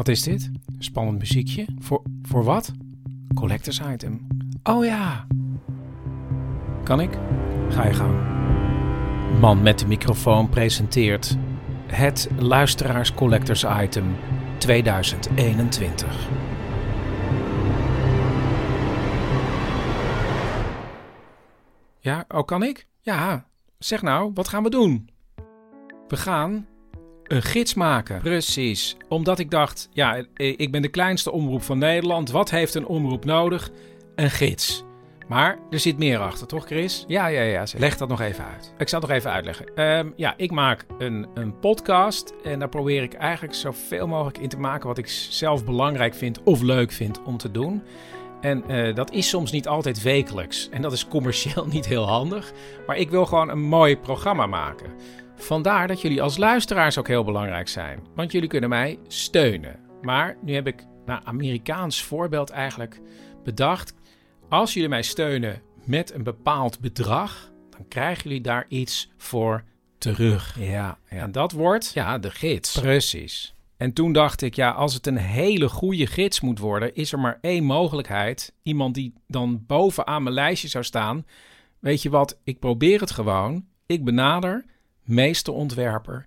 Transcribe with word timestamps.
Wat 0.00 0.08
is 0.08 0.22
dit? 0.22 0.50
Spannend 0.78 1.18
muziekje? 1.18 1.66
Voor, 1.78 2.02
voor 2.22 2.44
wat? 2.44 2.72
Collectors 3.34 3.80
item. 3.80 4.26
Oh 4.62 4.84
ja. 4.84 5.26
Kan 6.84 7.00
ik? 7.00 7.18
Ga 7.68 7.86
je 7.86 7.94
gang. 7.94 8.14
Man 9.40 9.62
met 9.62 9.78
de 9.78 9.86
microfoon 9.86 10.48
presenteert 10.48 11.36
het 11.86 12.28
Luisteraars 12.38 13.14
Collectors 13.14 13.64
Item 13.80 14.16
2021. 14.58 16.28
Ja, 21.98 22.24
oh 22.28 22.44
kan 22.44 22.62
ik? 22.62 22.86
Ja, 23.00 23.46
zeg 23.78 24.02
nou, 24.02 24.30
wat 24.34 24.48
gaan 24.48 24.62
we 24.62 24.70
doen? 24.70 25.10
We 26.08 26.16
gaan 26.16 26.66
een 27.30 27.42
gids 27.42 27.74
maken. 27.74 28.20
Precies. 28.20 28.96
Omdat 29.08 29.38
ik 29.38 29.50
dacht, 29.50 29.88
ja, 29.92 30.24
ik 30.36 30.72
ben 30.72 30.82
de 30.82 30.88
kleinste 30.88 31.32
omroep 31.32 31.62
van 31.62 31.78
Nederland. 31.78 32.30
Wat 32.30 32.50
heeft 32.50 32.74
een 32.74 32.86
omroep 32.86 33.24
nodig? 33.24 33.70
Een 34.14 34.30
gids. 34.30 34.84
Maar 35.28 35.58
er 35.70 35.78
zit 35.78 35.98
meer 35.98 36.18
achter, 36.18 36.46
toch 36.46 36.66
Chris? 36.66 37.04
Ja, 37.06 37.26
ja, 37.26 37.42
ja. 37.42 37.64
Leg 37.76 37.96
dat 37.96 38.08
nog 38.08 38.20
even 38.20 38.44
uit. 38.44 38.74
Ik 38.78 38.88
zal 38.88 39.00
het 39.00 39.08
nog 39.08 39.18
even 39.18 39.30
uitleggen. 39.30 39.74
Ehm, 39.74 40.08
ja, 40.16 40.34
ik 40.36 40.50
maak 40.50 40.86
een, 40.98 41.26
een 41.34 41.58
podcast 41.58 42.34
en 42.44 42.58
daar 42.58 42.68
probeer 42.68 43.02
ik 43.02 43.12
eigenlijk 43.12 43.54
zoveel 43.54 44.06
mogelijk 44.06 44.38
in 44.38 44.48
te 44.48 44.58
maken 44.58 44.86
wat 44.86 44.98
ik 44.98 45.08
zelf 45.08 45.64
belangrijk 45.64 46.14
vind 46.14 46.42
of 46.42 46.60
leuk 46.60 46.92
vind 46.92 47.22
om 47.22 47.36
te 47.36 47.50
doen. 47.50 47.82
En 48.40 48.68
eh, 48.68 48.94
dat 48.94 49.12
is 49.12 49.28
soms 49.28 49.52
niet 49.52 49.68
altijd 49.68 50.02
wekelijks. 50.02 50.68
En 50.70 50.82
dat 50.82 50.92
is 50.92 51.08
commercieel 51.08 51.66
niet 51.72 51.86
heel 51.86 52.08
handig. 52.08 52.52
Maar 52.86 52.96
ik 52.96 53.10
wil 53.10 53.26
gewoon 53.26 53.50
een 53.50 53.62
mooi 53.62 53.96
programma 53.98 54.46
maken. 54.46 54.90
Vandaar 55.40 55.88
dat 55.88 56.00
jullie 56.00 56.22
als 56.22 56.36
luisteraars 56.36 56.98
ook 56.98 57.08
heel 57.08 57.24
belangrijk 57.24 57.68
zijn. 57.68 58.06
Want 58.14 58.32
jullie 58.32 58.48
kunnen 58.48 58.68
mij 58.68 58.98
steunen. 59.08 59.78
Maar 60.02 60.36
nu 60.42 60.54
heb 60.54 60.66
ik 60.66 60.86
naar 61.06 61.20
Amerikaans 61.24 62.02
voorbeeld 62.02 62.50
eigenlijk 62.50 63.00
bedacht. 63.44 63.94
Als 64.48 64.74
jullie 64.74 64.88
mij 64.88 65.02
steunen 65.02 65.62
met 65.84 66.14
een 66.14 66.22
bepaald 66.22 66.80
bedrag, 66.80 67.52
dan 67.70 67.88
krijgen 67.88 68.22
jullie 68.22 68.40
daar 68.40 68.66
iets 68.68 69.10
voor 69.16 69.64
terug. 69.98 70.56
Ja, 70.58 70.98
ja. 71.10 71.16
En 71.16 71.32
dat 71.32 71.52
wordt 71.52 71.90
ja, 71.94 72.18
de 72.18 72.30
gids. 72.30 72.80
Precies. 72.80 73.54
En 73.76 73.92
toen 73.92 74.12
dacht 74.12 74.42
ik, 74.42 74.54
ja, 74.54 74.70
als 74.70 74.94
het 74.94 75.06
een 75.06 75.16
hele 75.16 75.68
goede 75.68 76.06
gids 76.06 76.40
moet 76.40 76.58
worden, 76.58 76.94
is 76.94 77.12
er 77.12 77.18
maar 77.18 77.38
één 77.40 77.64
mogelijkheid. 77.64 78.52
Iemand 78.62 78.94
die 78.94 79.14
dan 79.26 79.64
bovenaan 79.66 80.22
mijn 80.22 80.34
lijstje 80.34 80.68
zou 80.68 80.84
staan. 80.84 81.26
Weet 81.78 82.02
je 82.02 82.10
wat, 82.10 82.38
ik 82.44 82.58
probeer 82.58 83.00
het 83.00 83.10
gewoon. 83.10 83.64
Ik 83.86 84.04
benader 84.04 84.64
meesterontwerper 85.10 86.26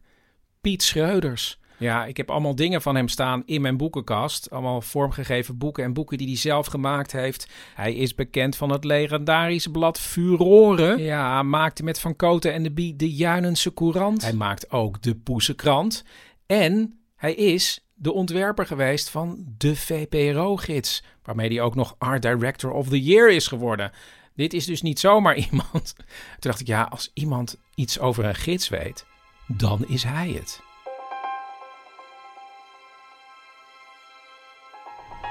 Piet 0.61 0.83
Schreuders. 0.83 1.59
Ja, 1.77 2.05
ik 2.05 2.17
heb 2.17 2.31
allemaal 2.31 2.55
dingen 2.55 2.81
van 2.81 2.95
hem 2.95 3.07
staan 3.07 3.43
in 3.45 3.61
mijn 3.61 3.77
boekenkast. 3.77 4.49
Allemaal 4.49 4.81
vormgegeven 4.81 5.57
boeken 5.57 5.83
en 5.83 5.93
boeken 5.93 6.17
die 6.17 6.27
hij 6.27 6.37
zelf 6.37 6.67
gemaakt 6.67 7.11
heeft. 7.11 7.47
Hij 7.75 7.93
is 7.93 8.15
bekend 8.15 8.55
van 8.55 8.69
het 8.69 8.83
legendarische 8.83 9.71
blad 9.71 9.99
Furore. 9.99 10.97
Ja, 10.97 11.43
maakte 11.43 11.83
met 11.83 11.99
Van 11.99 12.15
Koten 12.15 12.53
en 12.53 12.63
de 12.63 12.71
Bie 12.71 12.95
de 12.95 13.13
Juinense 13.13 13.73
Courant. 13.73 14.21
Hij 14.21 14.33
maakt 14.33 14.71
ook 14.71 15.01
de 15.01 15.15
Poesenkrant. 15.15 16.03
En 16.45 16.99
hij 17.15 17.33
is 17.33 17.85
de 17.93 18.13
ontwerper 18.13 18.65
geweest 18.65 19.09
van 19.09 19.45
de 19.57 19.75
VPRO-gids. 19.75 21.03
Waarmee 21.23 21.47
hij 21.47 21.61
ook 21.61 21.75
nog 21.75 21.95
Art 21.97 22.21
Director 22.21 22.71
of 22.71 22.87
the 22.87 23.01
Year 23.01 23.31
is 23.31 23.47
geworden. 23.47 23.91
Dit 24.35 24.53
is 24.53 24.65
dus 24.65 24.81
niet 24.81 24.99
zomaar 24.99 25.35
iemand. 25.51 25.93
Toen 25.95 26.05
dacht 26.39 26.59
ik, 26.59 26.67
ja, 26.67 26.83
als 26.83 27.11
iemand 27.13 27.57
iets 27.75 27.99
over 27.99 28.25
een 28.25 28.35
gids 28.35 28.69
weet, 28.69 29.05
dan 29.47 29.87
is 29.87 30.03
hij 30.03 30.29
het. 30.29 30.61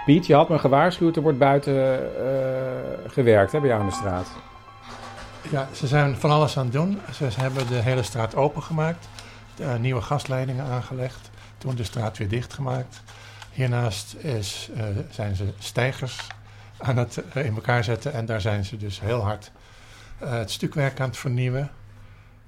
Piet, 0.04 0.26
je 0.26 0.34
had 0.34 0.48
me 0.48 0.58
gewaarschuwd, 0.58 1.16
er 1.16 1.22
wordt 1.22 1.38
buiten 1.38 1.74
eh, 1.74 3.10
gewerkt 3.12 3.52
hè, 3.52 3.60
bij 3.60 3.68
jou 3.68 3.80
in 3.80 3.86
de 3.86 3.94
straat. 3.94 4.28
Ja, 5.50 5.68
ze 5.74 5.86
zijn 5.86 6.16
van 6.16 6.30
alles 6.30 6.56
aan 6.56 6.64
het 6.64 6.72
doen. 6.72 6.98
Ze 7.12 7.24
hebben 7.24 7.66
de 7.66 7.74
hele 7.74 8.02
straat 8.02 8.34
opengemaakt, 8.34 9.08
uh, 9.60 9.76
nieuwe 9.76 10.00
gasleidingen 10.00 10.64
aangelegd, 10.64 11.30
toen 11.58 11.74
de 11.74 11.84
straat 11.84 12.18
weer 12.18 12.28
dichtgemaakt. 12.28 13.02
Hiernaast 13.52 14.14
is, 14.14 14.70
uh, 14.76 14.84
zijn 15.10 15.36
ze 15.36 15.52
stijgers 15.58 16.16
aan 16.82 16.96
het 16.96 17.22
uh, 17.36 17.44
in 17.44 17.54
elkaar 17.54 17.84
zetten 17.84 18.12
en 18.12 18.26
daar 18.26 18.40
zijn 18.40 18.64
ze 18.64 18.76
dus 18.76 19.00
heel 19.00 19.20
hard 19.20 19.52
uh, 20.22 20.30
het 20.30 20.50
stukwerk 20.50 21.00
aan 21.00 21.08
het 21.08 21.16
vernieuwen. 21.16 21.70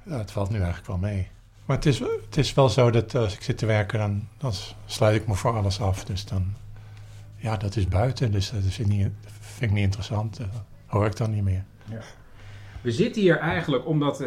het 0.02 0.30
valt 0.30 0.50
nu 0.50 0.56
eigenlijk 0.56 0.86
wel 0.86 0.98
mee. 0.98 1.28
Maar 1.64 1.76
het 1.76 1.86
is, 1.86 1.98
het 1.98 2.36
is 2.36 2.54
wel 2.54 2.68
zo 2.68 2.90
dat 2.90 3.14
als 3.14 3.34
ik 3.34 3.42
zit 3.42 3.58
te 3.58 3.66
werken, 3.66 3.98
dan, 3.98 4.28
dan 4.38 4.52
sluit 4.86 5.20
ik 5.20 5.26
me 5.26 5.34
voor 5.34 5.56
alles 5.56 5.80
af. 5.80 6.04
Dus 6.04 6.24
dan, 6.24 6.54
ja, 7.36 7.56
dat 7.56 7.76
is 7.76 7.88
buiten, 7.88 8.32
dus 8.32 8.50
dat 8.50 8.62
vind 8.62 8.92
ik 9.60 9.70
niet, 9.70 9.82
interessant. 9.82 10.36
Dat 10.36 10.46
hoor 10.86 11.06
ik 11.06 11.16
dan 11.16 11.30
niet 11.30 11.44
meer. 11.44 11.64
Ja. 11.84 12.00
We 12.80 12.92
zitten 12.92 13.22
hier 13.22 13.38
eigenlijk 13.38 13.86
omdat 13.86 14.18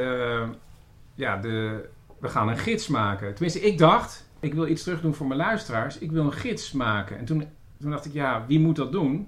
ja, 1.14 1.38
de, 1.38 1.90
we 2.20 2.30
gaan 2.30 2.48
een 2.48 2.58
gids 2.58 2.88
maken. 2.88 3.34
Tenminste, 3.34 3.62
ik 3.62 3.78
dacht, 3.78 4.30
ik 4.40 4.54
wil 4.54 4.68
iets 4.68 4.84
terug 4.84 5.02
doen 5.02 5.14
voor 5.14 5.28
mijn 5.28 5.40
luisteraars. 5.40 5.98
Ik 5.98 6.12
wil 6.12 6.24
een 6.24 6.34
gids 6.34 6.72
maken. 6.72 7.18
En 7.18 7.26
toen, 7.26 7.46
toen 7.80 7.92
dacht 7.92 8.06
ik, 8.06 8.14
ja, 8.14 8.46
wie 8.48 8.60
moet 8.60 8.76
dat 8.76 8.92
doen? 8.92 9.28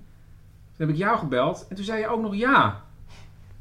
Toen 0.79 0.87
heb 0.87 0.97
ik 0.97 1.03
jou 1.03 1.17
gebeld 1.17 1.65
en 1.69 1.75
toen 1.75 1.85
zei 1.85 1.99
je 1.99 2.07
ook 2.07 2.21
nog 2.21 2.35
ja. 2.35 2.81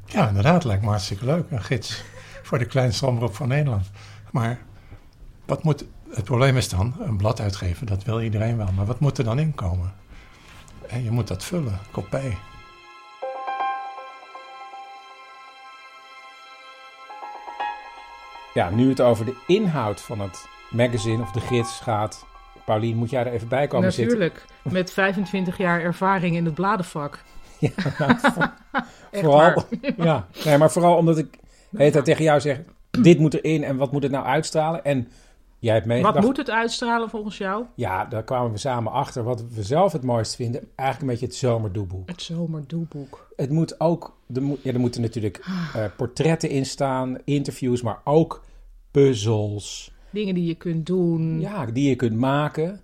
Ja, 0.05 0.27
inderdaad, 0.27 0.63
lijkt 0.63 0.83
me 0.83 0.89
hartstikke 0.89 1.25
leuk. 1.25 1.51
Een 1.51 1.63
gids 1.63 2.03
voor 2.43 2.59
de 2.59 2.65
kleinste 2.65 3.05
omroep 3.05 3.35
van 3.35 3.47
Nederland. 3.47 3.89
Maar 4.31 4.59
wat 5.45 5.63
moet, 5.63 5.85
het 6.09 6.23
probleem 6.23 6.57
is 6.57 6.69
dan, 6.69 6.95
een 6.99 7.17
blad 7.17 7.39
uitgeven, 7.39 7.87
dat 7.87 8.03
wil 8.03 8.21
iedereen 8.21 8.57
wel. 8.57 8.71
Maar 8.75 8.85
wat 8.85 8.99
moet 8.99 9.17
er 9.17 9.23
dan 9.23 9.39
in 9.39 9.55
komen? 9.55 9.93
En 10.87 11.03
je 11.03 11.11
moet 11.11 11.27
dat 11.27 11.43
vullen, 11.43 11.79
kopij. 11.91 12.37
Ja, 18.53 18.69
nu 18.69 18.89
het 18.89 19.01
over 19.01 19.25
de 19.25 19.35
inhoud 19.47 20.01
van 20.01 20.19
het 20.19 20.47
magazine 20.69 21.21
of 21.21 21.31
de 21.31 21.41
gids 21.41 21.79
gaat. 21.79 22.25
Paulien, 22.69 22.97
moet 22.97 23.09
jij 23.09 23.25
er 23.25 23.31
even 23.31 23.47
bij 23.47 23.67
komen 23.67 23.85
Natuurlijk, 23.85 24.19
zitten? 24.19 24.47
Natuurlijk, 24.63 24.73
met 24.73 24.91
25 24.91 25.57
jaar 25.57 25.81
ervaring 25.81 26.35
in 26.35 26.45
het 26.45 26.53
bladenvak. 26.53 27.19
Ja, 27.59 27.71
nou, 27.99 28.19
voor, 28.19 28.53
vooral, 29.11 29.63
ja, 29.97 30.27
nee, 30.45 30.57
maar 30.57 30.71
vooral 30.71 30.95
omdat 30.95 31.17
ik 31.17 31.37
tijd 31.71 32.05
tegen 32.05 32.23
jou 32.23 32.39
zeg, 32.39 32.61
dit 32.91 33.19
moet 33.19 33.33
erin 33.33 33.63
en 33.63 33.77
wat 33.77 33.91
moet 33.91 34.03
het 34.03 34.11
nou 34.11 34.25
uitstralen? 34.25 34.83
En 34.83 35.07
jij 35.59 35.73
hebt 35.73 35.85
meegedacht... 35.85 36.15
Wat 36.15 36.23
moet 36.23 36.37
het 36.37 36.49
uitstralen 36.49 37.09
volgens 37.09 37.37
jou? 37.37 37.65
Ja, 37.75 38.05
daar 38.05 38.23
kwamen 38.23 38.51
we 38.51 38.57
samen 38.57 38.91
achter. 38.91 39.23
Wat 39.23 39.43
we 39.49 39.63
zelf 39.63 39.91
het 39.91 40.03
mooist 40.03 40.35
vinden, 40.35 40.61
eigenlijk 40.75 41.01
een 41.01 41.07
beetje 41.07 41.25
het 41.25 41.35
zomerdoeboek. 41.35 42.09
Het 42.09 42.21
zomerdoeboek. 42.21 43.31
Het 43.35 43.49
moet 43.49 43.79
ook, 43.79 44.17
er, 44.33 44.41
moet, 44.41 44.59
ja, 44.63 44.73
er 44.73 44.79
moeten 44.79 45.01
natuurlijk 45.01 45.45
uh, 45.47 45.85
portretten 45.97 46.49
in 46.49 46.65
staan, 46.65 47.17
interviews, 47.23 47.81
maar 47.81 48.01
ook 48.03 48.43
puzzels. 48.91 49.91
Dingen 50.11 50.33
die 50.35 50.45
je 50.45 50.55
kunt 50.55 50.85
doen. 50.85 51.39
Ja, 51.39 51.65
die 51.65 51.89
je 51.89 51.95
kunt 51.95 52.15
maken. 52.17 52.79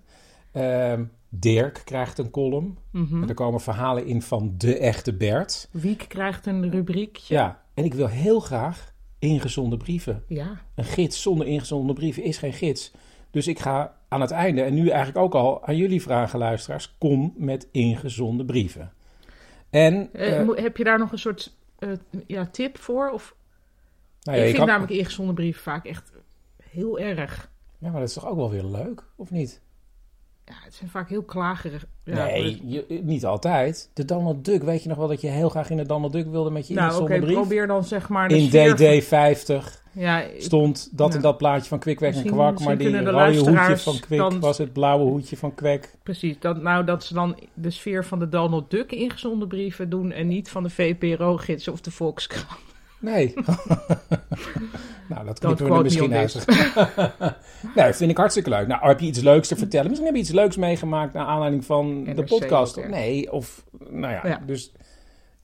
Uh, 0.52 0.92
Dirk 1.28 1.82
krijgt 1.84 2.18
een 2.18 2.30
column. 2.30 2.78
Mhm. 2.90 3.02
Mm 3.02 3.08
-hmm. 3.10 3.28
Er 3.28 3.34
komen 3.34 3.60
verhalen 3.60 4.06
in 4.06 4.22
van 4.22 4.54
de 4.58 4.78
echte 4.78 5.16
Bert. 5.16 5.68
Wiek 5.70 6.04
krijgt 6.08 6.46
een 6.46 6.70
rubriekje. 6.70 7.34
Ja, 7.34 7.62
en 7.74 7.84
ik 7.84 7.94
wil 7.94 8.08
heel 8.08 8.40
graag 8.40 8.92
ingezonde 9.18 9.76
brieven. 9.76 10.22
Ja. 10.28 10.60
Een 10.74 10.84
gids 10.84 11.22
zonder 11.22 11.46
ingezonde 11.46 11.92
brieven 11.92 12.22
is 12.22 12.38
geen 12.38 12.52
gids. 12.52 12.92
Dus 13.30 13.46
ik 13.46 13.58
ga 13.58 13.96
aan 14.08 14.20
het 14.20 14.30
einde, 14.30 14.62
en 14.62 14.74
nu 14.74 14.88
eigenlijk 14.88 15.18
ook 15.18 15.34
al 15.34 15.66
aan 15.66 15.76
jullie 15.76 16.02
vragen, 16.02 16.38
luisteraars, 16.38 16.94
kom 16.98 17.34
met 17.36 17.68
ingezonden 17.72 18.46
brieven. 18.46 18.92
En, 19.70 20.08
Eh, 20.12 20.40
eh, 20.40 20.48
heb 20.54 20.76
je 20.76 20.84
daar 20.84 20.98
nog 20.98 21.12
een 21.12 21.18
soort 21.18 21.56
eh, 21.78 21.90
ja, 22.26 22.46
tip 22.46 22.78
voor? 22.78 23.10
Of... 23.10 23.36
nou 24.22 24.36
ja, 24.36 24.42
ik 24.42 24.48
vind 24.48 24.58
kan- 24.58 24.68
namelijk 24.68 24.98
ingezonden 24.98 25.34
brieven 25.34 25.62
vaak 25.62 25.84
echt 25.84 26.12
heel 26.76 26.98
erg. 26.98 27.50
Ja, 27.78 27.90
maar 27.90 28.00
dat 28.00 28.08
is 28.08 28.14
toch 28.14 28.26
ook 28.26 28.36
wel 28.36 28.50
weer 28.50 28.64
leuk, 28.64 29.02
of 29.16 29.30
niet? 29.30 29.60
Ja, 30.44 30.54
het 30.64 30.74
zijn 30.74 30.90
vaak 30.90 31.08
heel 31.08 31.22
klagerig. 31.22 31.86
Ja, 32.04 32.24
nee, 32.24 32.60
je- 32.66 33.00
niet 33.02 33.24
altijd. 33.26 33.90
De 33.94 34.04
Donald 34.04 34.44
Duck, 34.44 34.62
weet 34.62 34.82
je 34.82 34.88
nog 34.88 34.98
wel 34.98 35.08
dat 35.08 35.20
je 35.20 35.28
heel 35.28 35.48
graag 35.48 35.70
in 35.70 35.76
de 35.76 35.86
Donald 35.86 36.12
Duck 36.12 36.26
wilde 36.30 36.50
met 36.50 36.68
je 36.68 36.74
Nou, 36.74 37.02
oké, 37.02 37.18
brief? 37.20 37.32
probeer 37.34 37.66
dan 37.66 37.84
zeg 37.84 38.08
maar 38.08 38.28
de 38.28 38.36
In 38.36 38.46
sfeer 38.48 38.68
van- 38.68 38.76
DD50 38.76 39.82
Ja, 39.92 40.20
ik- 40.22 40.42
stond 40.42 40.88
dat 40.92 41.08
ja. 41.10 41.16
en 41.16 41.22
dat 41.22 41.36
plaatje 41.36 41.68
van 41.68 41.78
Kwik, 41.78 41.96
Kwek 41.96 42.14
en 42.14 42.24
Kwak, 42.26 42.60
maar 42.60 42.78
die 42.78 43.00
rode 43.04 43.38
hoedje 43.38 43.76
van 43.78 43.98
Kwik 44.00 44.18
dan- 44.18 44.40
was 44.40 44.58
het 44.58 44.72
blauwe 44.72 45.04
hoedje 45.10 45.36
van 45.36 45.54
Kwek. 45.54 45.94
Precies, 46.02 46.36
dat, 46.40 46.62
nou 46.62 46.84
dat 46.84 47.04
ze 47.04 47.14
dan 47.14 47.38
de 47.54 47.70
sfeer 47.70 48.04
van 48.04 48.18
de 48.18 48.28
Donald 48.28 48.70
Duck 48.70 48.92
ingezonden 48.92 49.48
brieven 49.48 49.88
doen 49.90 50.12
en 50.12 50.28
niet 50.28 50.48
van 50.50 50.62
de 50.62 50.70
VPRO-gids 50.70 51.68
of 51.68 51.80
de 51.80 51.90
Volkskrant. 51.90 52.64
Nee. 53.12 53.34
nou, 55.08 55.24
dat 55.26 55.38
knippen 55.38 55.66
we 55.66 55.72
er 55.74 55.82
misschien 55.82 56.14
uit. 56.14 56.44
nee, 57.76 57.92
vind 57.92 58.10
ik 58.10 58.16
hartstikke 58.16 58.50
leuk. 58.50 58.66
Nou, 58.66 58.86
heb 58.86 59.00
je 59.00 59.06
iets 59.06 59.20
leuks 59.20 59.48
te 59.48 59.56
vertellen? 59.56 59.86
Misschien 59.86 60.06
heb 60.06 60.16
je 60.16 60.22
iets 60.22 60.32
leuks 60.32 60.56
meegemaakt 60.56 61.12
naar 61.12 61.26
aanleiding 61.26 61.64
van 61.64 62.04
de 62.04 62.24
podcast. 62.24 62.86
Nee, 62.88 63.32
of, 63.32 63.64
nou 63.90 64.12
ja, 64.12 64.20
Ja. 64.24 64.40
dus 64.46 64.72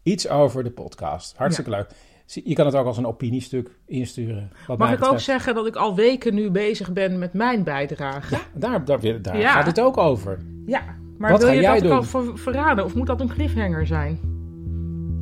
iets 0.02 0.28
over 0.28 0.64
de 0.64 0.70
podcast. 0.70 1.36
Hartstikke 1.36 1.70
leuk. 1.70 1.86
Je 2.26 2.54
kan 2.54 2.66
het 2.66 2.74
ook 2.74 2.86
als 2.86 2.96
een 2.96 3.06
opiniestuk 3.06 3.70
insturen. 3.86 4.50
Wat 4.66 4.78
Mag 4.78 4.92
ik 4.92 5.04
ook 5.04 5.20
zeggen 5.20 5.54
dat 5.54 5.66
ik 5.66 5.76
al 5.76 5.94
weken 5.94 6.34
nu 6.34 6.50
bezig 6.50 6.92
ben 6.92 7.18
met 7.18 7.32
mijn 7.32 7.64
bijdrage? 7.64 8.38
Daar, 8.54 8.84
daar, 8.84 9.22
daar 9.22 9.38
Ja. 9.38 9.52
gaat 9.52 9.66
het 9.66 9.80
ook 9.80 9.96
over. 9.96 10.38
Ja, 10.66 10.82
maar 11.18 11.30
Wat 11.30 11.40
wil 11.40 11.48
ga 11.48 11.54
je 11.54 11.60
jij 11.60 11.80
dat 11.80 11.90
ook 11.90 11.96
al 11.96 12.02
ver- 12.02 12.38
verraden 12.38 12.84
of 12.84 12.94
moet 12.94 13.06
dat 13.06 13.20
een 13.20 13.28
cliffhanger 13.28 13.86
zijn? 13.86 14.20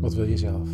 Wat 0.01 0.15
wil 0.15 0.25
je 0.25 0.37
zelf? 0.37 0.69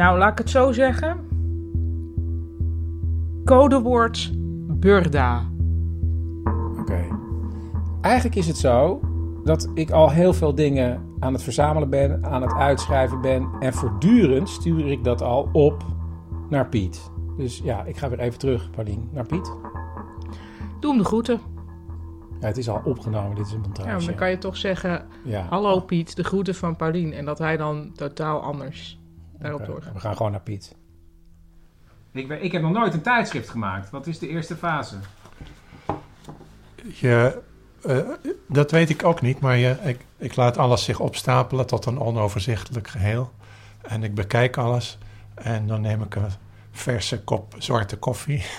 Nou, 0.00 0.18
laat 0.18 0.32
ik 0.32 0.38
het 0.38 0.50
zo 0.50 0.72
zeggen. 0.72 1.28
Codewoord 3.44 4.30
Burda. 4.80 5.50
Oké. 6.78 7.06
Eigenlijk 8.00 8.34
is 8.36 8.46
het 8.46 8.56
zo 8.56 9.00
dat 9.44 9.70
ik 9.74 9.90
al 9.90 10.10
heel 10.10 10.32
veel 10.32 10.54
dingen 10.54 11.02
aan 11.18 11.32
het 11.32 11.42
verzamelen 11.42 11.90
ben, 11.90 12.24
aan 12.24 12.42
het 12.42 12.54
uitschrijven 12.54 13.20
ben. 13.20 13.48
En 13.58 13.72
voortdurend 13.72 14.48
stuur 14.48 14.90
ik 14.90 15.04
dat 15.04 15.22
al 15.22 15.48
op 15.52 15.84
naar 16.48 16.68
Piet. 16.68 17.10
Dus 17.36 17.60
ja, 17.64 17.84
ik 17.84 17.96
ga 17.96 18.08
weer 18.08 18.20
even 18.20 18.38
terug, 18.38 18.70
Paulien, 18.70 19.08
naar 19.12 19.26
Piet. 19.26 19.52
Doe 20.80 20.90
hem 20.90 20.98
de 20.98 21.04
groeten. 21.04 21.40
Ja, 22.40 22.46
het 22.46 22.58
is 22.58 22.68
al 22.68 22.80
opgenomen, 22.84 23.36
dit 23.36 23.46
is 23.46 23.52
een 23.52 23.60
Ja, 23.62 23.66
montage. 23.66 24.06
dan 24.06 24.14
kan 24.14 24.30
je 24.30 24.38
toch 24.38 24.56
zeggen: 24.56 25.06
Ja. 25.24 25.46
Hallo 25.50 25.80
Piet, 25.80 26.16
de 26.16 26.24
groeten 26.24 26.54
van 26.54 26.76
Paulien. 26.76 27.12
En 27.12 27.24
dat 27.24 27.38
hij 27.38 27.56
dan 27.56 27.92
totaal 27.94 28.40
anders 28.40 28.99
daarop. 29.40 29.90
We 29.92 30.00
gaan 30.00 30.16
gewoon 30.16 30.32
naar 30.32 30.40
Piet. 30.40 30.74
Ik, 32.12 32.28
ik 32.28 32.52
heb 32.52 32.62
nog 32.62 32.72
nooit 32.72 32.94
een 32.94 33.02
tijdschrift 33.02 33.48
gemaakt. 33.48 33.90
Wat 33.90 34.06
is 34.06 34.18
de 34.18 34.28
eerste 34.28 34.56
fase? 34.56 34.96
Je, 36.94 37.42
eh, 37.82 37.98
dat 38.48 38.70
weet 38.70 38.90
ik 38.90 39.04
ook 39.04 39.20
niet, 39.20 39.40
maar 39.40 39.56
je, 39.56 39.76
ik, 39.82 40.04
ik 40.16 40.36
laat 40.36 40.56
alles 40.56 40.84
zich 40.84 41.00
opstapelen 41.00 41.66
tot 41.66 41.86
een 41.86 42.00
onoverzichtelijk 42.00 42.88
geheel. 42.88 43.32
En 43.80 44.02
ik 44.02 44.14
bekijk 44.14 44.56
alles 44.56 44.98
en 45.34 45.66
dan 45.66 45.80
neem 45.80 46.02
ik 46.02 46.14
een 46.14 46.30
verse 46.70 47.24
kop 47.24 47.54
zwarte 47.58 47.96
koffie. 47.96 48.44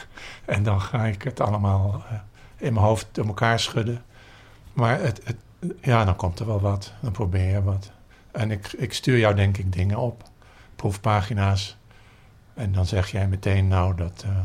En 0.45 0.63
dan 0.63 0.81
ga 0.81 1.05
ik 1.05 1.21
het 1.21 1.39
allemaal 1.39 2.03
eh, 2.09 2.17
in 2.57 2.73
mijn 2.73 2.85
hoofd 2.85 3.07
door 3.11 3.25
elkaar 3.25 3.59
schudden. 3.59 4.03
Maar 4.73 4.99
het, 4.99 5.21
het, 5.23 5.35
ja, 5.81 6.05
dan 6.05 6.15
komt 6.15 6.39
er 6.39 6.45
wel 6.45 6.59
wat. 6.59 6.93
Dan 7.01 7.11
probeer 7.11 7.49
je 7.49 7.63
wat. 7.63 7.91
En 8.31 8.51
ik, 8.51 8.73
ik 8.73 8.93
stuur 8.93 9.17
jou 9.17 9.35
denk 9.35 9.57
ik 9.57 9.73
dingen 9.73 9.97
op. 9.97 10.23
Proefpagina's. 10.81 11.77
En 12.53 12.71
dan 12.71 12.85
zeg 12.85 13.11
jij 13.11 13.27
meteen, 13.27 13.67
nou, 13.67 13.95
dat, 13.95 14.23
eh, 14.25 14.37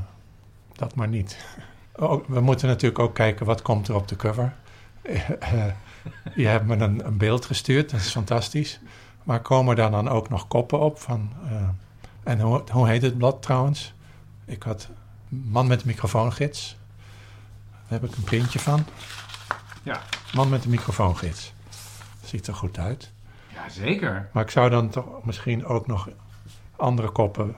dat 0.73 0.95
maar 0.95 1.09
niet. 1.09 1.37
Oh, 1.99 2.29
we 2.29 2.41
moeten 2.41 2.69
natuurlijk 2.69 2.99
ook 2.99 3.15
kijken 3.15 3.47
wat 3.47 3.63
komt 3.63 3.89
er 3.89 3.95
op 3.95 4.09
de 4.09 4.17
cover. 4.17 4.55
Je 6.35 6.47
hebt 6.47 6.67
me 6.67 6.77
een, 6.77 7.07
een 7.07 7.17
beeld 7.17 7.45
gestuurd, 7.45 7.91
dat 7.91 8.01
is 8.01 8.11
fantastisch. 8.11 8.81
Maar 9.23 9.41
komen 9.41 9.77
daar 9.77 9.91
dan 9.91 10.09
ook 10.09 10.29
nog 10.29 10.49
koppen 10.49 10.81
op? 10.81 10.99
Van, 10.99 11.33
eh, 11.45 11.69
en 12.23 12.41
hoe, 12.41 12.63
hoe 12.71 12.89
heet 12.89 13.03
het 13.03 13.19
blad 13.19 13.43
trouwens? 13.43 13.95
Ik 14.45 14.63
had 14.63 14.89
Man 15.29 15.67
met 15.67 15.81
de 15.81 15.87
microfoongids. 15.87 16.77
Daar 17.71 18.01
heb 18.01 18.05
ik 18.05 18.17
een 18.17 18.25
printje 18.25 18.59
van. 18.59 18.85
Ja. 19.83 20.03
Man 20.35 20.49
met 20.49 20.63
de 20.63 20.69
microfoongids. 20.69 21.53
Ziet 22.25 22.47
er 22.47 22.55
goed 22.55 22.79
uit. 22.79 23.13
Ja, 23.53 23.69
zeker. 23.69 24.29
Maar 24.33 24.43
ik 24.43 24.51
zou 24.51 24.71
dan 24.71 24.89
toch 24.89 25.25
misschien 25.25 25.67
ook 25.67 25.87
nog 25.87 26.09
andere 26.77 27.11
koppen, 27.11 27.55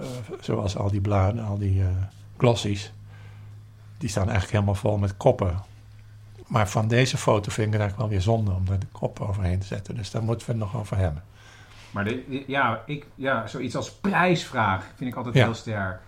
eh, 0.00 0.06
zoals 0.40 0.76
al 0.76 0.90
die 0.90 1.00
bladen, 1.00 1.44
al 1.44 1.58
die 1.58 1.82
eh, 1.82 1.88
glossies, 2.36 2.92
die 3.98 4.08
staan 4.08 4.22
eigenlijk 4.22 4.52
helemaal 4.52 4.74
vol 4.74 4.98
met 4.98 5.16
koppen. 5.16 5.62
Maar 6.46 6.68
van 6.68 6.88
deze 6.88 7.16
foto 7.16 7.50
vind 7.50 7.66
ik 7.66 7.72
het 7.72 7.80
eigenlijk 7.82 7.98
wel 7.98 8.08
weer 8.08 8.20
zonde 8.20 8.50
om 8.50 8.64
er 8.72 8.78
de 8.78 8.86
kop 8.92 9.20
overheen 9.20 9.58
te 9.58 9.66
zetten. 9.66 9.96
Dus 9.96 10.10
daar 10.10 10.22
moeten 10.22 10.46
we 10.46 10.52
het 10.52 10.60
nog 10.60 10.76
over 10.76 10.96
hebben. 10.96 11.22
Maar 11.90 12.04
de, 12.04 12.44
ja, 12.46 12.82
ik, 12.86 13.06
ja, 13.14 13.46
zoiets 13.46 13.76
als 13.76 13.92
prijsvraag 13.92 14.90
vind 14.96 15.10
ik 15.10 15.16
altijd 15.16 15.34
Ja. 15.34 15.44
heel 15.44 15.54
sterk. 15.54 16.00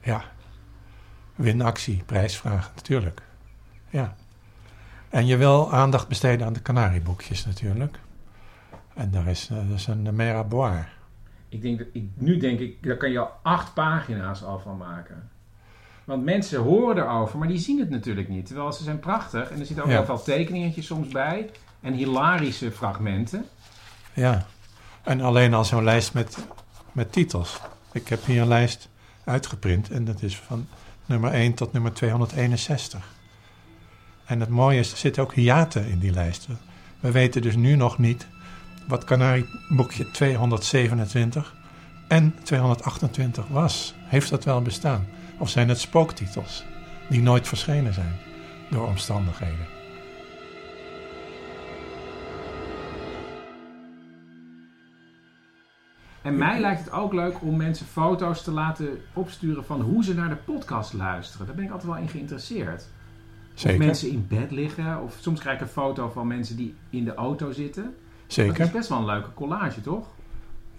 Ja. 0.00 0.22
Winactie, 1.34 2.02
prijsvraag, 2.06 2.70
natuurlijk. 2.74 3.22
Ja. 3.88 4.14
En 5.08 5.26
je 5.26 5.36
wil 5.36 5.72
aandacht 5.72 6.08
besteden 6.08 6.46
aan 6.46 6.52
de 6.52 6.60
kanarieboekjes 6.60 7.46
natuurlijk. 7.46 7.98
En 8.94 9.10
daar 9.10 9.26
is, 9.26 9.48
eh, 9.50 9.56
dat 9.56 9.78
is 9.78 9.86
een 9.86 10.16
mer 10.16 10.34
à 10.34 10.44
boire. 10.44 10.84
Ik 11.50 11.62
denk 11.62 11.78
dat, 11.78 11.86
ik, 11.92 12.04
nu 12.14 12.36
denk 12.36 12.60
ik, 12.60 12.82
daar 12.82 12.96
kan 12.96 13.10
je 13.10 13.18
al 13.18 13.30
acht 13.42 13.74
pagina's 13.74 14.42
al 14.42 14.58
van 14.58 14.76
maken. 14.76 15.30
Want 16.04 16.24
mensen 16.24 16.60
horen 16.60 16.96
erover, 16.96 17.38
maar 17.38 17.48
die 17.48 17.58
zien 17.58 17.78
het 17.78 17.90
natuurlijk 17.90 18.28
niet. 18.28 18.46
Terwijl 18.46 18.72
ze 18.72 18.82
zijn 18.82 18.98
prachtig 19.00 19.50
en 19.50 19.60
er 19.60 19.66
zitten 19.66 19.84
ook 19.84 19.90
Ja. 19.90 20.04
veel 20.04 20.22
tekeningetjes 20.22 20.86
soms 20.86 21.08
bij. 21.08 21.50
En 21.80 21.92
hilarische 21.92 22.70
fragmenten. 22.72 23.44
Ja, 24.14 24.46
en 25.02 25.20
alleen 25.20 25.54
al 25.54 25.64
zo'n 25.64 25.84
lijst 25.84 26.14
met, 26.14 26.38
met 26.92 27.12
titels. 27.12 27.60
Ik 27.92 28.08
heb 28.08 28.24
hier 28.24 28.40
een 28.42 28.48
lijst 28.48 28.88
uitgeprint 29.24 29.90
en 29.90 30.04
dat 30.04 30.22
is 30.22 30.36
van 30.38 30.66
nummer 31.06 31.32
1 31.32 31.54
tot 31.54 31.72
nummer 31.72 31.92
261. 31.92 33.12
En 34.24 34.40
het 34.40 34.48
mooie 34.48 34.78
is, 34.78 34.92
er 34.92 34.98
zitten 34.98 35.22
ook 35.22 35.34
hiaten 35.34 35.86
in 35.86 35.98
die 35.98 36.12
lijst. 36.12 36.48
We 37.00 37.10
weten 37.10 37.42
dus 37.42 37.56
nu 37.56 37.76
nog 37.76 37.98
niet 37.98 38.26
wat 38.90 39.04
Canarieboekje 39.04 40.10
227 40.10 41.54
en 42.08 42.34
228 42.42 43.48
was. 43.48 43.94
Heeft 43.98 44.30
dat 44.30 44.44
wel 44.44 44.62
bestaan? 44.62 45.06
Of 45.38 45.48
zijn 45.48 45.68
het 45.68 45.78
spooktitels 45.78 46.64
die 47.08 47.22
nooit 47.22 47.48
verschenen 47.48 47.94
zijn 47.94 48.16
door 48.70 48.86
omstandigheden? 48.86 49.66
En 56.22 56.36
mij 56.36 56.60
lijkt 56.60 56.84
het 56.84 56.92
ook 56.92 57.12
leuk 57.12 57.42
om 57.42 57.56
mensen 57.56 57.86
foto's 57.86 58.42
te 58.42 58.50
laten 58.50 59.00
opsturen 59.12 59.64
van 59.64 59.80
hoe 59.80 60.04
ze 60.04 60.14
naar 60.14 60.28
de 60.28 60.36
podcast 60.36 60.92
luisteren. 60.92 61.46
Daar 61.46 61.54
ben 61.56 61.64
ik 61.64 61.70
altijd 61.70 61.92
wel 61.92 62.00
in 62.00 62.08
geïnteresseerd. 62.08 62.88
Zeker. 63.54 63.80
Of 63.80 63.86
mensen 63.86 64.10
in 64.10 64.26
bed 64.28 64.50
liggen. 64.50 65.02
Of 65.02 65.16
soms 65.20 65.40
krijg 65.40 65.56
ik 65.56 65.62
een 65.62 65.72
foto 65.72 66.08
van 66.08 66.26
mensen 66.26 66.56
die 66.56 66.74
in 66.90 67.04
de 67.04 67.14
auto 67.14 67.52
zitten. 67.52 67.94
Zeker. 68.32 68.58
Dat 68.58 68.66
is 68.66 68.72
best 68.72 68.88
wel 68.88 68.98
een 68.98 69.04
leuke 69.04 69.34
collage, 69.34 69.80
toch? 69.80 70.06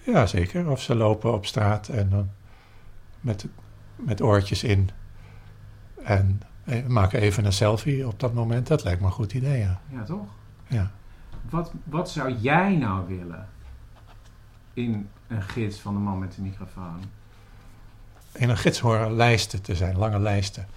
Ja, 0.03 0.25
zeker. 0.25 0.70
Of 0.70 0.81
ze 0.81 0.96
lopen 0.96 1.34
op 1.34 1.46
straat 1.46 1.88
en 1.88 2.10
dan 2.10 2.29
met, 3.20 3.46
met 3.96 4.22
oortjes 4.22 4.63
in. 4.63 4.89
En 6.03 6.41
eh, 6.63 6.86
maken 6.86 7.20
even 7.20 7.46
een 7.46 7.53
selfie 7.53 8.08
op 8.08 8.20
dat 8.20 8.34
moment. 8.34 8.67
Dat 8.67 8.84
lijkt 8.84 9.00
me 9.00 9.05
een 9.05 9.12
goed 9.12 9.34
idee, 9.34 9.60
ja. 9.60 9.81
Ja, 9.89 10.03
toch? 10.03 10.27
Ja. 10.67 10.91
Wat, 11.50 11.72
wat 11.84 12.10
zou 12.10 12.34
jij 12.34 12.75
nou 12.75 13.08
willen 13.08 13.48
in 14.74 15.10
een 15.27 15.41
gids 15.41 15.79
van 15.79 15.93
de 15.93 16.00
man 16.00 16.20
met 16.20 16.36
de 16.36 16.41
microfoon? 16.41 17.03
In 18.34 18.50
een 18.50 18.58
gids 18.58 18.79
horen 18.79 19.13
lijsten 19.13 19.62
te 19.62 19.75
zijn, 19.75 19.98
lange 19.98 20.20
lijsten. 20.20 20.67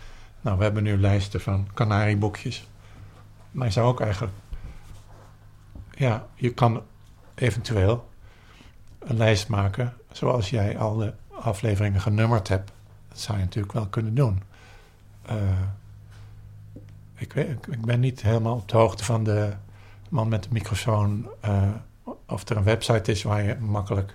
Nou, 0.40 0.58
we 0.58 0.64
hebben 0.64 0.82
nu 0.82 0.98
lijsten 0.98 1.40
van 1.40 1.68
kanarieboekjes. 1.74 2.68
Maar 3.50 3.66
je 3.66 3.72
zou 3.72 3.86
ook 3.86 4.00
eigenlijk... 4.00 4.32
Ja, 5.96 6.26
je 6.34 6.54
kan 6.54 6.82
eventueel 7.34 8.08
een 8.98 9.16
lijst 9.16 9.48
maken... 9.48 9.92
zoals 10.12 10.50
jij 10.50 10.78
al 10.78 10.96
de 10.96 11.12
afleveringen 11.30 12.00
genummerd 12.00 12.48
hebt. 12.48 12.72
Dat 13.08 13.20
zou 13.20 13.38
je 13.38 13.44
natuurlijk 13.44 13.74
wel 13.74 13.86
kunnen 13.86 14.14
doen. 14.14 14.42
Eh, 15.22 15.36
ik, 17.14 17.32
weet, 17.32 17.48
ik, 17.70 17.84
ben 17.84 18.00
niet 18.00 18.22
helemaal 18.22 18.54
op 18.56 18.68
de 18.68 18.76
hoogte 18.76 19.04
van 19.04 19.24
de 19.24 19.52
man 20.08 20.28
met 20.28 20.42
de 20.42 20.48
microfoon... 20.52 21.28
eh, 21.40 21.68
of 22.26 22.48
er 22.48 22.56
een 22.56 22.64
website 22.64 23.10
is 23.10 23.22
waar 23.22 23.42
je 23.42 23.56
makkelijk 23.60 24.14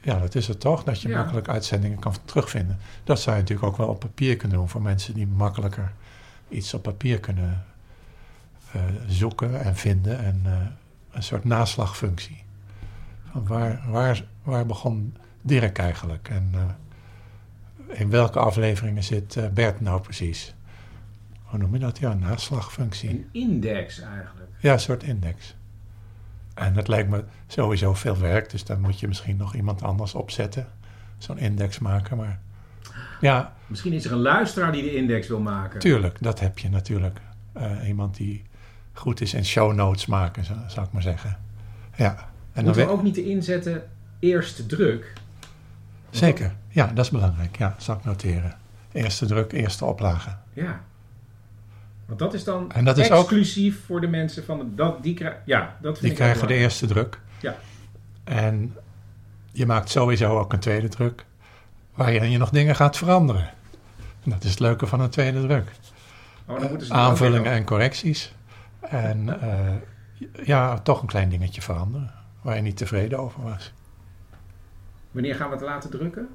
Ja, 0.00 0.18
dat 0.18 0.34
is 0.34 0.48
het 0.48 0.60
toch, 0.60 0.84
dat 0.84 1.00
je 1.00 1.08
Ja. 1.08 1.16
makkelijk 1.18 1.48
uitzendingen 1.48 1.98
kan 1.98 2.14
terugvinden. 2.24 2.78
Dat 3.04 3.20
zou 3.20 3.36
je 3.36 3.42
natuurlijk 3.42 3.68
ook 3.68 3.76
wel 3.76 3.88
op 3.88 4.00
papier 4.00 4.36
kunnen 4.36 4.58
doen 4.58 4.68
voor 4.68 4.82
mensen 4.82 5.14
die 5.14 5.26
makkelijker 5.26 5.92
iets 6.48 6.74
op 6.74 6.82
papier 6.82 7.20
kunnen 7.20 7.64
zoeken 9.06 9.62
en 9.62 9.76
vinden. 9.76 10.18
En 10.18 10.40
eh, 10.44 10.52
een 11.10 11.22
soort 11.22 11.44
naslagfunctie. 11.44 12.44
Van 13.30 13.46
waar, 13.46 13.82
waar, 13.88 14.24
waar 14.42 14.66
begon 14.66 15.16
Dirk 15.42 15.78
eigenlijk? 15.78 16.28
En 16.28 16.50
eh, 16.54 18.00
in 18.00 18.10
welke 18.10 18.38
afleveringen 18.38 19.04
zit 19.04 19.36
eh, 19.36 19.48
Bert 19.48 19.80
nou 19.80 20.00
precies? 20.00 20.54
Hoe 21.42 21.58
noem 21.58 21.72
je 21.72 21.78
dat? 21.78 21.98
Ja, 21.98 22.10
een 22.10 22.18
naslagfunctie. 22.18 23.10
Een 23.10 23.28
index 23.32 24.00
eigenlijk. 24.00 24.50
Ja, 24.58 24.72
een 24.72 24.80
soort 24.80 25.02
index. 25.02 25.56
En 26.54 26.74
dat 26.74 26.88
lijkt 26.88 27.08
me 27.08 27.24
sowieso 27.46 27.94
veel 27.94 28.18
werk, 28.18 28.50
dus 28.50 28.64
dan 28.64 28.80
moet 28.80 29.00
je 29.00 29.08
misschien 29.08 29.36
nog 29.36 29.54
iemand 29.54 29.82
anders 29.82 30.14
opzetten. 30.14 30.66
Zo'n 31.18 31.38
index 31.38 31.78
maken, 31.78 32.16
maar 32.16 32.40
ja, 33.20 33.54
Misschien 33.66 33.92
is 33.92 34.04
er 34.04 34.12
een 34.12 34.18
luisteraar 34.18 34.72
die 34.72 34.82
de 34.82 34.94
index 34.94 35.28
wil 35.28 35.40
maken. 35.40 35.80
tuurlijk, 35.80 36.16
dat 36.20 36.40
heb 36.40 36.58
je 36.58 36.68
natuurlijk. 36.68 37.20
Eh, 37.52 37.88
iemand 37.88 38.16
die 38.16 38.42
goed 38.92 39.20
is 39.20 39.34
in 39.34 39.44
show 39.44 39.72
notes 39.74 40.06
maken, 40.06 40.44
zou, 40.44 40.86
ik 40.86 40.92
maar 40.92 41.02
zeggen. 41.02 41.38
Ja, 41.96 42.10
en 42.16 42.24
dan 42.54 42.64
Moeten 42.64 42.82
we 42.82 42.88
we- 42.88 42.94
ook 42.96 43.02
niet 43.02 43.16
inzetten 43.16 43.88
eerste 44.18 44.66
druk? 44.66 45.12
Zeker, 46.10 46.52
ja, 46.68 46.86
dat 46.86 47.04
is 47.04 47.10
belangrijk. 47.10 47.58
Ja, 47.58 47.74
zal 47.78 47.96
ik 47.96 48.04
noteren. 48.04 48.54
Eerste 48.92 49.26
druk, 49.26 49.52
eerste 49.52 49.84
oplage. 49.84 50.36
Ja. 50.52 50.80
Want 52.06 52.18
dat 52.18 52.34
is 52.34 52.44
dan 52.44 52.72
En 52.72 52.84
dat 52.84 52.98
is 52.98 53.10
ook- 53.10 53.20
exclusief 53.20 53.84
voor 53.86 54.00
de 54.00 54.06
mensen 54.06 54.44
van 54.44 54.58
de, 54.58 54.74
dat 54.74 55.02
die 55.02 55.14
krijgen. 55.14 55.40
Ja, 55.44 55.76
dat 55.80 55.98
vind 55.98 56.06
Die 56.08 56.16
krijgen 56.16 56.48
de 56.48 56.54
eerste 56.54 56.86
druk. 56.86 57.20
Ja. 57.40 57.56
En 58.24 58.76
je 59.52 59.66
maakt 59.66 59.90
sowieso 59.90 60.38
ook 60.38 60.52
een 60.52 60.58
tweede 60.58 60.88
druk, 60.88 61.24
waarin 61.94 62.30
je 62.30 62.38
nog 62.38 62.50
dingen 62.50 62.76
gaat 62.76 62.96
veranderen. 62.96 63.50
En 64.24 64.30
dat 64.30 64.44
is 64.44 64.50
het 64.50 64.60
leuke 64.60 64.86
van 64.86 65.00
een 65.00 65.10
tweede 65.10 65.46
druk. 65.46 65.70
Oh, 66.46 66.60
dan 66.60 66.68
moeten 66.68 66.86
ze 66.86 66.92
Aanvullingen 66.92 67.52
en 67.52 67.64
correcties. 67.64 68.32
En 68.90 69.40
eh, 69.40 69.74
ja, 70.44 70.78
toch 70.78 71.00
een 71.00 71.06
klein 71.06 71.28
dingetje 71.28 71.62
veranderen, 71.62 72.10
waar 72.42 72.56
je 72.56 72.62
niet 72.62 72.76
tevreden 72.76 73.18
over 73.18 73.42
was. 73.42 73.72
Wanneer 75.10 75.34
gaan 75.34 75.48
we 75.48 75.54
het 75.54 75.64
laten 75.64 75.90
drukken? 75.90 76.28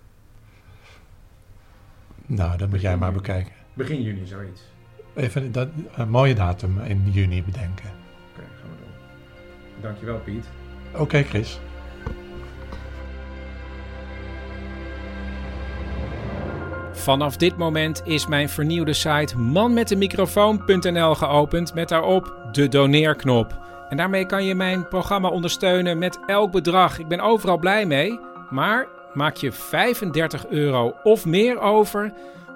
Nou, 2.25 2.57
dat 2.57 2.69
moet 2.69 2.81
jij 2.81 2.97
maar 2.97 3.11
bekijken. 3.11 3.53
Begin 3.73 4.01
juni, 4.01 4.25
zoiets. 4.25 4.61
Even 5.15 5.51
dat, 5.51 5.69
een 5.95 6.09
mooie 6.09 6.35
datum 6.35 6.79
in 6.79 7.11
juni 7.11 7.43
bedenken. 7.43 7.89
Oké, 8.31 8.41
gaan 8.41 8.69
we 8.69 8.77
doen. 8.79 9.81
Dankjewel, 9.81 10.19
Piet. 10.19 10.45
Oké, 10.95 11.23
Chris. 11.23 11.59
Vanaf 16.97 17.37
dit 17.37 17.57
moment 17.57 18.01
is 18.05 18.27
mijn 18.27 18.49
vernieuwde 18.49 18.93
site 18.93 19.37
manmetdemicrofoon.nl 19.37 21.15
geopend 21.15 21.73
met 21.73 21.89
daarop 21.89 22.35
de 22.51 22.67
doneerknop. 22.67 23.59
En 23.89 23.97
daarmee 23.97 24.25
kan 24.25 24.45
je 24.45 24.55
mijn 24.55 24.87
programma 24.87 25.29
ondersteunen 25.29 25.97
met 25.97 26.19
elk 26.25 26.51
bedrag. 26.51 26.99
Ik 26.99 27.07
ben 27.07 27.19
overal 27.19 27.57
blij 27.57 27.85
mee, 27.85 28.19
maar 28.49 28.87
maak 29.13 29.35
je 29.35 29.51
35 29.51 30.47
euro 30.47 30.95
of 31.03 31.25
meer 31.25 31.59
over, 31.59 32.13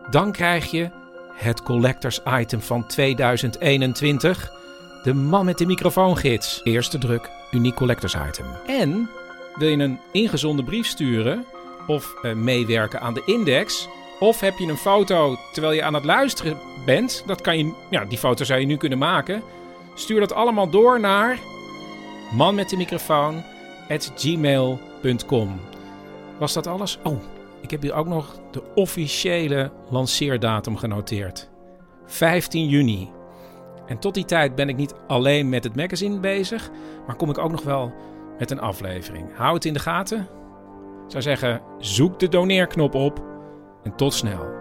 dan 0.09 0.31
krijg 0.31 0.71
je 0.71 0.89
het 1.33 1.63
collectors 1.63 2.19
item 2.39 2.61
van 2.61 2.87
2021. 2.87 4.51
De 5.03 5.13
man 5.13 5.45
met 5.45 5.57
de 5.57 5.65
microfoongids. 5.65 6.61
Eerste 6.63 6.97
druk, 6.97 7.29
uniek 7.51 7.75
collectors 7.75 8.15
item. 8.29 8.45
En 8.67 9.09
wil 9.55 9.67
je 9.67 9.77
een 9.77 9.99
ingezonden 10.11 10.65
brief 10.65 10.87
sturen 10.87 11.45
of 11.87 12.13
eh, 12.21 12.33
meewerken 12.33 13.01
aan 13.01 13.13
de 13.13 13.23
index? 13.25 13.87
Of 14.21 14.39
heb 14.39 14.57
je 14.57 14.67
een 14.67 14.77
foto 14.77 15.37
terwijl 15.51 15.73
je 15.73 15.83
aan 15.83 15.93
het 15.93 16.05
luisteren 16.05 16.57
bent? 16.85 17.23
Dat 17.25 17.41
kan 17.41 17.57
je, 17.57 17.73
ja, 17.89 18.05
die 18.05 18.17
foto 18.17 18.43
zou 18.43 18.59
je 18.59 18.65
nu 18.65 18.77
kunnen 18.77 18.97
maken. 18.97 19.41
Stuur 19.93 20.19
dat 20.19 20.33
allemaal 20.33 20.69
door 20.69 20.99
naar 20.99 21.39
man 22.31 22.55
de. 25.25 25.59
Was 26.39 26.53
dat 26.53 26.67
alles? 26.67 26.99
Oh, 27.03 27.21
ik 27.61 27.71
heb 27.71 27.81
hier 27.81 27.93
ook 27.93 28.07
nog 28.07 28.39
de 28.51 28.63
officiële 28.75 29.71
lanceerdatum 29.89 30.77
genoteerd. 30.77 31.49
15 32.05 32.67
juni. 32.67 33.09
En 33.85 33.99
tot 33.99 34.13
die 34.13 34.25
tijd 34.25 34.55
ben 34.55 34.69
ik 34.69 34.75
niet 34.75 34.93
alleen 35.07 35.49
met 35.49 35.63
het 35.63 35.75
magazine 35.75 36.19
bezig, 36.19 36.69
maar 37.07 37.15
kom 37.15 37.29
ik 37.29 37.37
ook 37.37 37.51
nog 37.51 37.63
wel 37.63 37.93
met 38.37 38.51
een 38.51 38.61
aflevering. 38.61 39.35
Hou 39.35 39.53
het 39.53 39.65
in 39.65 39.73
de 39.73 39.79
gaten. 39.79 40.19
Ik 41.05 41.11
zou 41.11 41.23
zeggen, 41.23 41.61
zoek 41.79 42.19
de 42.19 42.27
doneerknop 42.27 42.95
op 42.95 43.30
en 43.83 43.95
tot 43.95 44.13
snel. 44.13 44.60